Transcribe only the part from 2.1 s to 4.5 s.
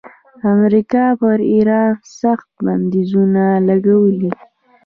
سخت بندیزونه لګولي.